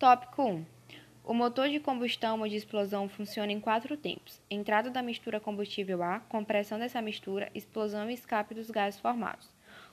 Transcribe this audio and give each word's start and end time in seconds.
Tópico 0.00 0.42
1. 0.42 0.64
O 1.22 1.34
motor 1.34 1.68
de 1.68 1.78
combustão 1.78 2.40
ou 2.40 2.48
de 2.48 2.56
explosão 2.56 3.06
funciona 3.06 3.52
em 3.52 3.60
quatro 3.60 3.98
tempos: 3.98 4.40
entrada 4.50 4.88
da 4.88 5.02
mistura 5.02 5.38
combustível-ar, 5.38 6.24
compressão 6.26 6.78
dessa 6.78 7.02
mistura, 7.02 7.50
explosão 7.54 8.08
e 8.08 8.14
escape 8.14 8.54
dos 8.54 8.70
gases 8.70 8.98
formados. 8.98 9.46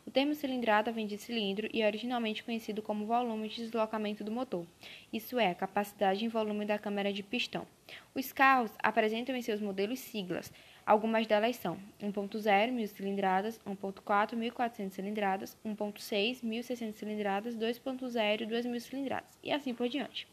O 0.08 0.10
termo 0.10 0.34
cilindrada 0.34 0.90
vem 0.90 1.06
de 1.06 1.18
cilindro 1.18 1.68
e 1.74 1.82
é 1.82 1.86
originalmente 1.86 2.42
conhecido 2.42 2.82
como 2.82 3.06
volume 3.06 3.50
de 3.50 3.58
deslocamento 3.58 4.24
do 4.24 4.32
motor, 4.32 4.66
isso 5.12 5.38
é, 5.38 5.54
capacidade 5.54 6.24
em 6.24 6.30
volume 6.30 6.64
da 6.64 6.80
câmara 6.80 7.12
de 7.12 7.22
pistão. 7.22 7.68
Os 8.16 8.32
carros 8.32 8.72
apresentam 8.82 9.36
em 9.36 9.42
seus 9.42 9.60
modelos 9.60 10.00
siglas. 10.00 10.54
Algumas 10.86 11.28
delas 11.28 11.58
são 11.58 11.78
1.0, 12.02 12.40
1.000 12.42 12.88
cilindradas, 12.88 13.60
1.4, 13.68 14.38
1.400 14.38 14.92
cilindradas, 14.92 15.58
1.6, 15.66 16.42
1.600 16.42 16.94
cilindradas, 16.94 17.58
2.0, 17.58 18.48
2.000 18.48 18.80
cilindradas, 18.80 19.38
e 19.44 19.52
assim 19.52 19.74
por 19.74 19.90
diante. 19.90 20.26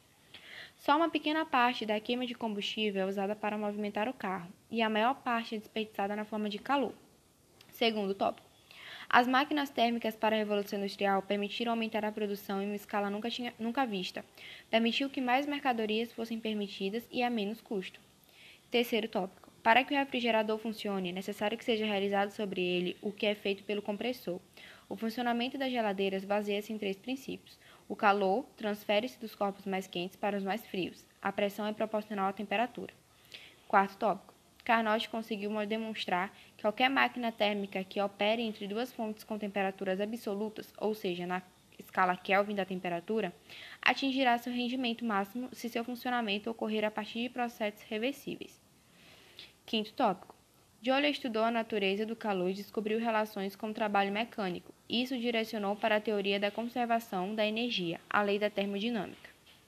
Só 0.76 0.96
uma 0.96 1.10
pequena 1.10 1.44
parte 1.44 1.84
da 1.84 1.98
queima 1.98 2.24
de 2.24 2.34
combustível 2.36 3.02
é 3.02 3.06
usada 3.06 3.34
para 3.34 3.58
movimentar 3.58 4.08
o 4.08 4.14
carro, 4.14 4.48
e 4.70 4.80
a 4.80 4.88
maior 4.88 5.14
parte 5.16 5.56
é 5.56 5.58
desperdiçada 5.58 6.14
na 6.14 6.24
forma 6.24 6.48
de 6.48 6.60
calor. 6.60 6.94
Segundo 7.72 8.14
tópico. 8.14 8.53
As 9.16 9.28
máquinas 9.28 9.70
térmicas 9.70 10.16
para 10.16 10.34
a 10.34 10.38
Revolução 10.40 10.76
Industrial 10.76 11.22
permitiram 11.22 11.70
aumentar 11.70 12.04
a 12.04 12.10
produção 12.10 12.60
em 12.60 12.66
uma 12.66 12.74
escala 12.74 13.08
nunca, 13.08 13.30
tinha, 13.30 13.54
nunca 13.60 13.86
vista. 13.86 14.24
Permitiu 14.68 15.08
que 15.08 15.20
mais 15.20 15.46
mercadorias 15.46 16.12
fossem 16.12 16.40
permitidas 16.40 17.06
e 17.12 17.22
a 17.22 17.30
menos 17.30 17.60
custo. 17.60 18.00
Terceiro 18.72 19.06
tópico. 19.06 19.52
Para 19.62 19.84
que 19.84 19.94
o 19.94 19.96
refrigerador 19.96 20.58
funcione, 20.58 21.10
é 21.10 21.12
necessário 21.12 21.56
que 21.56 21.64
seja 21.64 21.86
realizado 21.86 22.30
sobre 22.30 22.60
ele 22.60 22.96
o 23.00 23.12
que 23.12 23.26
é 23.26 23.36
feito 23.36 23.62
pelo 23.62 23.80
compressor. 23.80 24.40
O 24.88 24.96
funcionamento 24.96 25.56
das 25.56 25.70
geladeiras 25.70 26.24
baseia-se 26.24 26.72
em 26.72 26.78
três 26.78 26.96
princípios. 26.96 27.56
O 27.88 27.94
calor 27.94 28.44
transfere-se 28.56 29.20
dos 29.20 29.32
corpos 29.32 29.64
mais 29.64 29.86
quentes 29.86 30.16
para 30.16 30.36
os 30.36 30.42
mais 30.42 30.66
frios. 30.66 31.06
A 31.22 31.30
pressão 31.30 31.68
é 31.68 31.72
proporcional 31.72 32.30
à 32.30 32.32
temperatura. 32.32 32.92
Quarto 33.68 33.96
tópico. 33.96 34.33
Carnot 34.64 35.08
conseguiu 35.10 35.50
demonstrar 35.66 36.34
que 36.56 36.62
qualquer 36.62 36.88
máquina 36.88 37.30
térmica 37.30 37.84
que 37.84 38.00
opere 38.00 38.42
entre 38.42 38.66
duas 38.66 38.90
fontes 38.90 39.22
com 39.22 39.38
temperaturas 39.38 40.00
absolutas, 40.00 40.72
ou 40.78 40.94
seja, 40.94 41.26
na 41.26 41.42
escala 41.78 42.16
Kelvin 42.16 42.54
da 42.54 42.64
temperatura, 42.64 43.32
atingirá 43.82 44.38
seu 44.38 44.52
rendimento 44.52 45.04
máximo 45.04 45.50
se 45.52 45.68
seu 45.68 45.84
funcionamento 45.84 46.50
ocorrer 46.50 46.84
a 46.84 46.90
partir 46.90 47.22
de 47.22 47.28
processos 47.28 47.82
reversíveis. 47.82 48.58
Quinto 49.66 49.92
tópico. 49.92 50.34
Joule 50.80 51.08
estudou 51.08 51.42
a 51.42 51.50
natureza 51.50 52.04
do 52.04 52.14
calor 52.14 52.50
e 52.50 52.54
descobriu 52.54 52.98
relações 52.98 53.56
com 53.56 53.70
o 53.70 53.74
trabalho 53.74 54.12
mecânico. 54.12 54.74
Isso 54.88 55.16
direcionou 55.18 55.76
para 55.76 55.96
a 55.96 56.00
teoria 56.00 56.38
da 56.38 56.50
conservação 56.50 57.34
da 57.34 57.46
energia, 57.46 58.00
a 58.08 58.22
lei 58.22 58.38
da 58.38 58.50
termodinâmica. 58.50 59.33